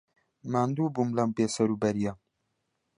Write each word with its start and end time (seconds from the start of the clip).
ماندوو 0.51 0.93
بووم 0.95 1.09
لەم 1.17 1.29
بێسەروبەرییە. 1.37 2.13